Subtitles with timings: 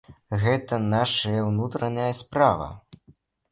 [0.45, 2.73] Гэта нашая ўнутраная справа.